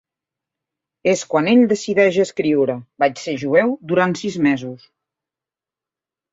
[1.11, 4.91] És quan ell decideix escriure: "Vaig ser jueu durant sis mesos".